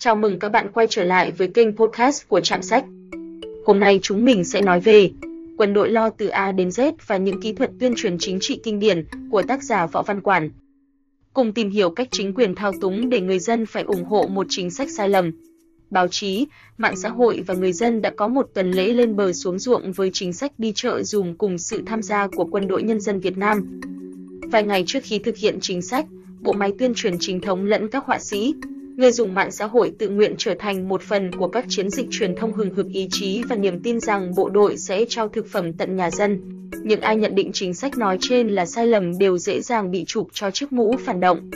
[0.00, 2.84] Chào mừng các bạn quay trở lại với kênh podcast của Trạm Sách.
[3.66, 5.10] Hôm nay chúng mình sẽ nói về
[5.56, 8.60] quân đội lo từ A đến Z và những kỹ thuật tuyên truyền chính trị
[8.62, 10.50] kinh điển của tác giả Võ Văn Quản.
[11.32, 14.46] Cùng tìm hiểu cách chính quyền thao túng để người dân phải ủng hộ một
[14.48, 15.30] chính sách sai lầm.
[15.90, 16.46] Báo chí,
[16.76, 19.92] mạng xã hội và người dân đã có một tuần lễ lên bờ xuống ruộng
[19.92, 23.20] với chính sách đi chợ dùm cùng sự tham gia của Quân đội Nhân dân
[23.20, 23.80] Việt Nam.
[24.52, 26.06] Vài ngày trước khi thực hiện chính sách,
[26.40, 28.54] bộ máy tuyên truyền chính thống lẫn các họa sĩ,
[28.98, 32.06] người dùng mạng xã hội tự nguyện trở thành một phần của các chiến dịch
[32.10, 35.46] truyền thông hừng hực ý chí và niềm tin rằng bộ đội sẽ trao thực
[35.46, 36.40] phẩm tận nhà dân.
[36.84, 40.04] Những ai nhận định chính sách nói trên là sai lầm đều dễ dàng bị
[40.04, 41.50] chụp cho chiếc mũ phản động.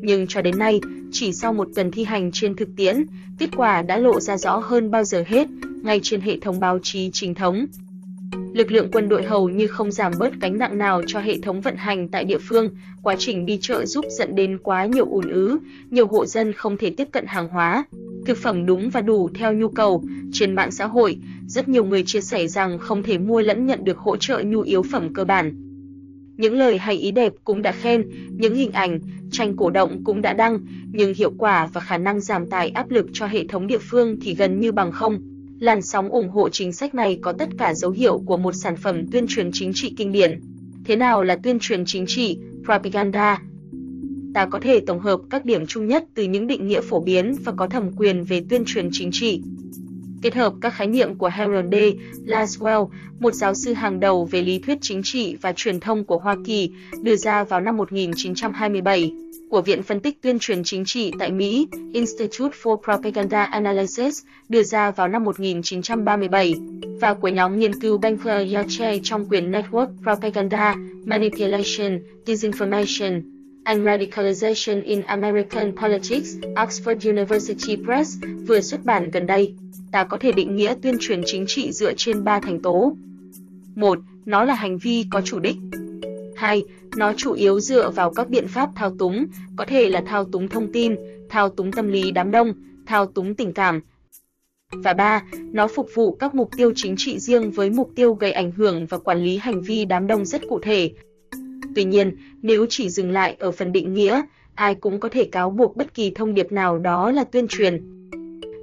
[0.00, 0.80] Nhưng cho đến nay,
[1.12, 3.04] chỉ sau một tuần thi hành trên thực tiễn,
[3.38, 5.48] kết quả đã lộ ra rõ hơn bao giờ hết,
[5.82, 7.66] ngay trên hệ thống báo chí chính thống
[8.58, 11.60] lực lượng quân đội hầu như không giảm bớt gánh nặng nào cho hệ thống
[11.60, 12.70] vận hành tại địa phương,
[13.02, 15.58] quá trình đi chợ giúp dẫn đến quá nhiều ùn ứ,
[15.90, 17.84] nhiều hộ dân không thể tiếp cận hàng hóa,
[18.26, 20.04] thực phẩm đúng và đủ theo nhu cầu.
[20.32, 23.84] Trên mạng xã hội, rất nhiều người chia sẻ rằng không thể mua lẫn nhận
[23.84, 25.54] được hỗ trợ nhu yếu phẩm cơ bản.
[26.36, 30.22] Những lời hay ý đẹp cũng đã khen, những hình ảnh, tranh cổ động cũng
[30.22, 30.58] đã đăng,
[30.92, 34.16] nhưng hiệu quả và khả năng giảm tải áp lực cho hệ thống địa phương
[34.20, 37.74] thì gần như bằng không làn sóng ủng hộ chính sách này có tất cả
[37.74, 40.40] dấu hiệu của một sản phẩm tuyên truyền chính trị kinh điển.
[40.84, 43.42] Thế nào là tuyên truyền chính trị, propaganda?
[44.34, 47.34] Ta có thể tổng hợp các điểm chung nhất từ những định nghĩa phổ biến
[47.44, 49.42] và có thẩm quyền về tuyên truyền chính trị.
[50.22, 51.74] Kết hợp các khái niệm của Harold D.
[52.26, 52.88] Laswell,
[53.20, 56.36] một giáo sư hàng đầu về lý thuyết chính trị và truyền thông của Hoa
[56.46, 56.70] Kỳ,
[57.02, 59.12] đưa ra vào năm 1927
[59.50, 64.62] của Viện Phân tích Tuyên truyền Chính trị tại Mỹ, Institute for Propaganda Analysis, đưa
[64.62, 66.54] ra vào năm 1937,
[67.00, 70.74] và của nhóm nghiên cứu Banker Yache trong quyển Network Propaganda,
[71.04, 73.37] Manipulation, Disinformation,
[73.68, 78.16] and Radicalization in American Politics, Oxford University Press,
[78.46, 79.54] vừa xuất bản gần đây.
[79.92, 82.96] Ta có thể định nghĩa tuyên truyền chính trị dựa trên ba thành tố.
[83.74, 83.98] 1.
[84.26, 85.56] Nó là hành vi có chủ đích.
[86.36, 86.62] 2.
[86.96, 90.48] Nó chủ yếu dựa vào các biện pháp thao túng, có thể là thao túng
[90.48, 90.96] thông tin,
[91.28, 92.52] thao túng tâm lý đám đông,
[92.86, 93.80] thao túng tình cảm.
[94.72, 95.22] Và 3.
[95.52, 98.86] Nó phục vụ các mục tiêu chính trị riêng với mục tiêu gây ảnh hưởng
[98.86, 100.90] và quản lý hành vi đám đông rất cụ thể.
[101.78, 104.22] Tuy nhiên, nếu chỉ dừng lại ở phần định nghĩa,
[104.54, 107.82] ai cũng có thể cáo buộc bất kỳ thông điệp nào đó là tuyên truyền.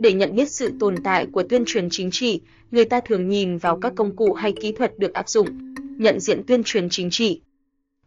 [0.00, 2.40] Để nhận biết sự tồn tại của tuyên truyền chính trị,
[2.70, 5.74] người ta thường nhìn vào các công cụ hay kỹ thuật được áp dụng.
[5.98, 7.40] Nhận diện tuyên truyền chính trị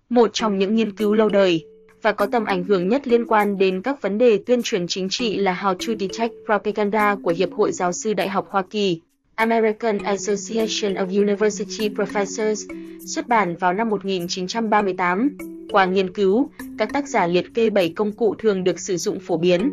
[0.09, 1.65] một trong những nghiên cứu lâu đời
[2.01, 5.09] và có tầm ảnh hưởng nhất liên quan đến các vấn đề tuyên truyền chính
[5.09, 9.01] trị là How to Detect Propaganda của Hiệp hội Giáo sư Đại học Hoa Kỳ,
[9.35, 12.65] American Association of University Professors,
[13.05, 15.37] xuất bản vào năm 1938.
[15.71, 19.19] Qua nghiên cứu, các tác giả liệt kê 7 công cụ thường được sử dụng
[19.19, 19.71] phổ biến.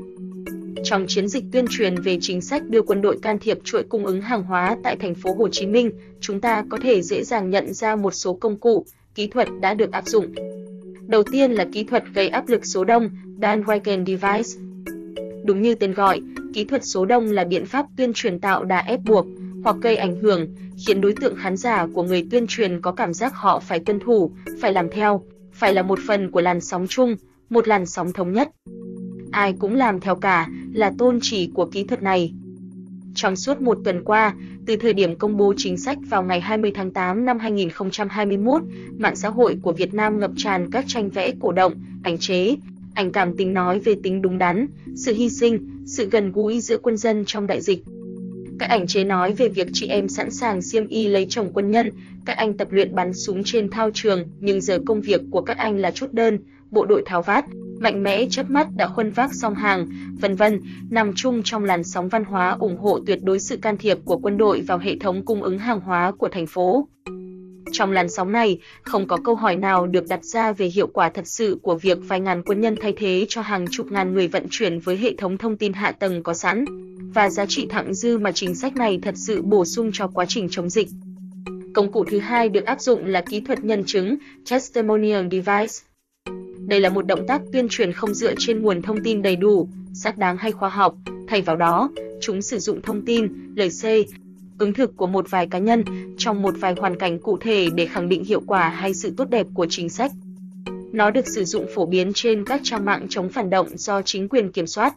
[0.84, 4.06] Trong chiến dịch tuyên truyền về chính sách đưa quân đội can thiệp chuỗi cung
[4.06, 5.90] ứng hàng hóa tại thành phố Hồ Chí Minh,
[6.20, 8.84] chúng ta có thể dễ dàng nhận ra một số công cụ
[9.14, 10.34] kỹ thuật đã được áp dụng.
[11.06, 14.60] Đầu tiên là kỹ thuật gây áp lực số đông, bandwagon device.
[15.44, 16.20] Đúng như tên gọi,
[16.54, 19.26] kỹ thuật số đông là biện pháp tuyên truyền tạo đà ép buộc
[19.64, 20.54] hoặc gây ảnh hưởng,
[20.86, 24.00] khiến đối tượng khán giả của người tuyên truyền có cảm giác họ phải tuân
[24.00, 24.30] thủ,
[24.60, 27.16] phải làm theo, phải là một phần của làn sóng chung,
[27.50, 28.50] một làn sóng thống nhất.
[29.30, 32.32] Ai cũng làm theo cả là tôn chỉ của kỹ thuật này.
[33.14, 34.34] Trong suốt một tuần qua,
[34.66, 38.62] từ thời điểm công bố chính sách vào ngày 20 tháng 8 năm 2021,
[38.98, 42.56] mạng xã hội của Việt Nam ngập tràn các tranh vẽ cổ động, ảnh chế,
[42.94, 46.78] ảnh cảm tình nói về tính đúng đắn, sự hy sinh, sự gần gũi giữa
[46.78, 47.84] quân dân trong đại dịch.
[48.58, 51.70] Các ảnh chế nói về việc chị em sẵn sàng xiêm y lấy chồng quân
[51.70, 51.90] nhân,
[52.24, 55.58] các anh tập luyện bắn súng trên thao trường, nhưng giờ công việc của các
[55.58, 56.38] anh là chốt đơn,
[56.70, 57.44] bộ đội tháo vát,
[57.78, 59.86] mạnh mẽ chớp mắt đã khuân vác xong hàng,
[60.20, 63.76] vân vân, nằm chung trong làn sóng văn hóa ủng hộ tuyệt đối sự can
[63.76, 66.88] thiệp của quân đội vào hệ thống cung ứng hàng hóa của thành phố.
[67.72, 71.08] Trong làn sóng này, không có câu hỏi nào được đặt ra về hiệu quả
[71.08, 74.28] thật sự của việc vài ngàn quân nhân thay thế cho hàng chục ngàn người
[74.28, 76.64] vận chuyển với hệ thống thông tin hạ tầng có sẵn,
[77.14, 80.24] và giá trị thặng dư mà chính sách này thật sự bổ sung cho quá
[80.28, 80.88] trình chống dịch.
[81.74, 84.16] Công cụ thứ hai được áp dụng là kỹ thuật nhân chứng,
[84.50, 85.74] testimonial device.
[86.66, 89.68] Đây là một động tác tuyên truyền không dựa trên nguồn thông tin đầy đủ,
[89.94, 90.94] xác đáng hay khoa học,
[91.28, 94.04] thay vào đó, chúng sử dụng thông tin, lời xê,
[94.58, 95.84] ứng thực của một vài cá nhân
[96.18, 99.30] trong một vài hoàn cảnh cụ thể để khẳng định hiệu quả hay sự tốt
[99.30, 100.12] đẹp của chính sách.
[100.92, 104.28] Nó được sử dụng phổ biến trên các trang mạng chống phản động do chính
[104.28, 104.94] quyền kiểm soát.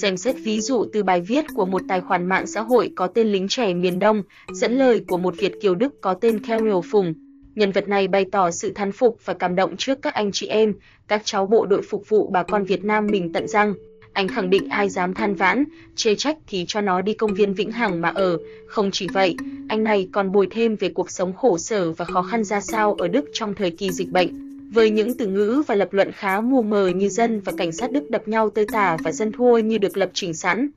[0.00, 3.06] Xem xét ví dụ từ bài viết của một tài khoản mạng xã hội có
[3.06, 6.84] tên lính trẻ miền Đông, dẫn lời của một Việt kiều Đức có tên Carol
[6.90, 7.14] Phùng,
[7.54, 10.46] Nhân vật này bày tỏ sự thán phục và cảm động trước các anh chị
[10.46, 10.74] em,
[11.08, 13.74] các cháu bộ đội phục vụ bà con Việt Nam mình tận răng,
[14.12, 15.64] Anh khẳng định ai dám than vãn,
[15.96, 18.38] chê trách thì cho nó đi công viên Vĩnh Hằng mà ở.
[18.66, 19.36] Không chỉ vậy,
[19.68, 22.94] anh này còn bồi thêm về cuộc sống khổ sở và khó khăn ra sao
[22.94, 24.43] ở Đức trong thời kỳ dịch bệnh.
[24.72, 27.92] Với những từ ngữ và lập luận khá mù mờ như dân và cảnh sát
[27.92, 30.68] Đức đập nhau tơi tả và dân thua như được lập trình sẵn.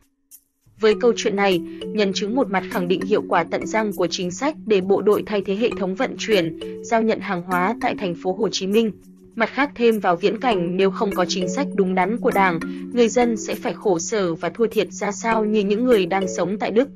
[0.80, 4.08] Với câu chuyện này, nhân chứng một mặt khẳng định hiệu quả tận răng của
[4.08, 7.76] chính sách để bộ đội thay thế hệ thống vận chuyển, giao nhận hàng hóa
[7.82, 8.92] tại thành phố Hồ Chí Minh.
[9.36, 12.60] Mặt khác thêm vào viễn cảnh nếu không có chính sách đúng đắn của Đảng,
[12.94, 16.28] người dân sẽ phải khổ sở và thua thiệt ra sao như những người đang
[16.28, 16.90] sống tại Đức.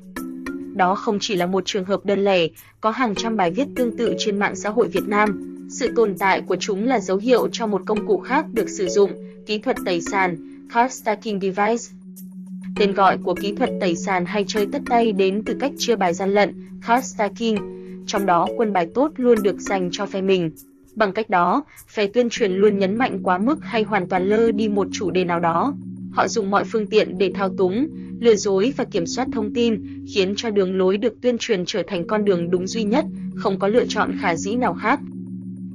[0.74, 2.46] Đó không chỉ là một trường hợp đơn lẻ,
[2.80, 5.51] có hàng trăm bài viết tương tự trên mạng xã hội Việt Nam.
[5.72, 8.88] Sự tồn tại của chúng là dấu hiệu cho một công cụ khác được sử
[8.88, 9.10] dụng,
[9.46, 10.36] kỹ thuật tẩy sàn,
[10.74, 11.84] card stacking device.
[12.76, 15.96] Tên gọi của kỹ thuật tẩy sàn hay chơi tất tay đến từ cách chia
[15.96, 16.54] bài gian lận,
[16.86, 17.56] card stacking,
[18.06, 20.50] trong đó quân bài tốt luôn được dành cho phe mình.
[20.94, 24.52] Bằng cách đó, phe tuyên truyền luôn nhấn mạnh quá mức hay hoàn toàn lơ
[24.52, 25.74] đi một chủ đề nào đó.
[26.12, 27.88] Họ dùng mọi phương tiện để thao túng,
[28.20, 29.80] lừa dối và kiểm soát thông tin,
[30.14, 33.04] khiến cho đường lối được tuyên truyền trở thành con đường đúng duy nhất,
[33.34, 35.00] không có lựa chọn khả dĩ nào khác.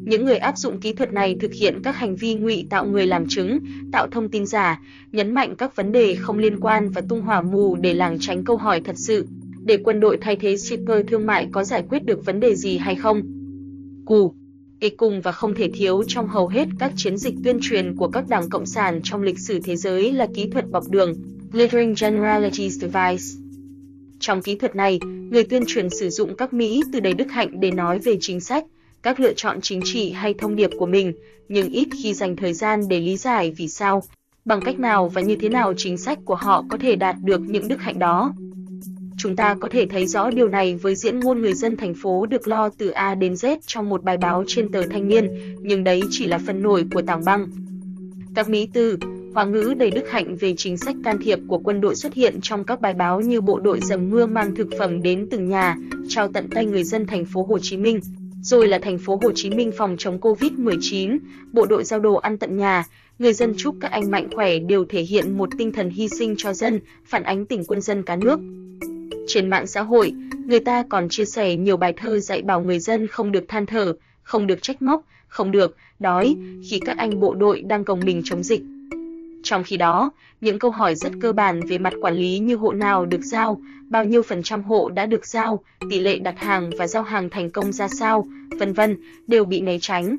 [0.08, 3.08] Những người áp dụng kỹ thuật này thực hiện các hành vi ngụy tạo người
[3.08, 3.60] làm chứng,
[3.92, 4.82] tạo thông tin giả,
[5.12, 8.44] nhấn mạnh các vấn đề không liên quan và tung hỏa mù để làng tránh
[8.44, 9.28] câu hỏi thật sự.
[9.64, 12.78] Để quân đội thay thế shipper thương mại có giải quyết được vấn đề gì
[12.78, 13.22] hay không?
[14.06, 14.34] Cù
[14.80, 18.08] Đi cùng và không thể thiếu trong hầu hết các chiến dịch tuyên truyền của
[18.08, 21.14] các đảng Cộng sản trong lịch sử thế giới là kỹ thuật bọc đường,
[21.52, 23.24] Glittering Generalities Device.
[24.20, 25.00] Trong kỹ thuật này,
[25.32, 28.40] người tuyên truyền sử dụng các Mỹ từ đầy đức hạnh để nói về chính
[28.40, 28.66] sách,
[29.04, 31.14] các lựa chọn chính trị hay thông điệp của mình,
[31.50, 34.04] nhưng ít khi dành thời gian để lý giải vì sao,
[34.46, 37.42] bằng cách nào và như thế nào chính sách của họ có thể đạt được
[37.42, 38.34] những đức hạnh đó.
[39.18, 42.26] Chúng ta có thể thấy rõ điều này với diễn ngôn người dân thành phố
[42.26, 45.30] được lo từ A đến Z trong một bài báo trên tờ Thanh niên,
[45.62, 47.48] nhưng đấy chỉ là phần nổi của tảng băng.
[48.36, 48.98] Các mỹ từ,
[49.34, 52.40] hoa ngữ đầy đức hạnh về chính sách can thiệp của quân đội xuất hiện
[52.42, 55.76] trong các bài báo như bộ đội dầm mưa mang thực phẩm đến từng nhà,
[56.08, 58.00] trao tận tay người dân thành phố Hồ Chí Minh,
[58.48, 61.18] rồi là thành phố Hồ Chí Minh phòng chống Covid-19,
[61.52, 62.84] bộ đội giao đồ ăn tận nhà,
[63.20, 66.36] người dân chúc các anh mạnh khỏe đều thể hiện một tinh thần hy sinh
[66.38, 68.40] cho dân, phản ánh tình quân dân cả nước.
[69.28, 70.12] Trên mạng xã hội,
[70.46, 73.66] người ta còn chia sẻ nhiều bài thơ dạy bảo người dân không được than
[73.66, 76.36] thở, không được trách móc, không được đói
[76.70, 78.62] khi các anh bộ đội đang gồng mình chống dịch.
[79.44, 80.12] Trong khi đó,
[80.42, 83.62] những câu hỏi rất cơ bản về mặt quản lý như hộ nào được giao,
[83.90, 87.30] bao nhiêu phần trăm hộ đã được giao, tỷ lệ đặt hàng và giao hàng
[87.30, 88.28] thành công ra sao,
[88.60, 88.98] vân vân,
[89.28, 90.18] đều bị né tránh.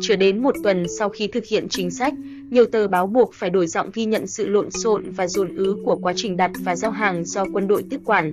[0.00, 2.14] Chưa đến một tuần sau khi thực hiện chính sách,
[2.50, 5.76] nhiều tờ báo buộc phải đổi giọng ghi nhận sự lộn xộn và dồn ứ
[5.84, 8.32] của quá trình đặt và giao hàng do quân đội tiếp quản.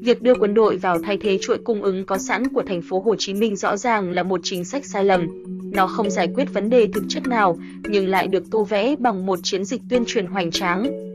[0.00, 3.00] Việc đưa quân đội vào thay thế chuỗi cung ứng có sẵn của thành phố
[3.00, 5.26] Hồ Chí Minh rõ ràng là một chính sách sai lầm.
[5.72, 9.26] Nó không giải quyết vấn đề thực chất nào, nhưng lại được tô vẽ bằng
[9.26, 11.10] một chiến dịch tuyên truyền hoành tráng.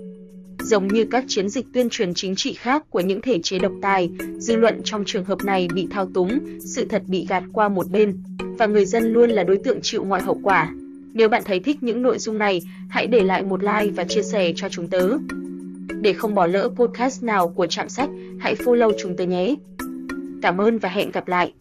[0.59, 3.71] Giống như các chiến dịch tuyên truyền chính trị khác của những thể chế độc
[3.81, 7.69] tài, dư luận trong trường hợp này bị thao túng, sự thật bị gạt qua
[7.69, 8.17] một bên,
[8.57, 10.73] và người dân luôn là đối tượng chịu mọi hậu quả.
[11.13, 14.23] Nếu bạn thấy thích những nội dung này, hãy để lại một like và chia
[14.23, 15.09] sẻ cho chúng tớ.
[16.01, 18.09] Để không bỏ lỡ podcast nào của Trạm Sách,
[18.39, 19.55] hãy follow chúng tớ nhé.
[20.41, 21.51] Cảm ơn và hẹn gặp lại.